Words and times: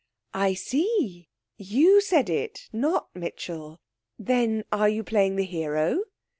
'I 0.33 0.55
see. 0.55 1.29
You 1.57 2.01
said 2.03 2.27
it, 2.27 2.69
not 2.73 3.15
Mitchell. 3.15 3.79
Then 4.17 4.63
are 4.71 4.89
you 4.89 5.03
playing 5.03 5.35
the 5.35 5.43
hero?' 5.45 6.05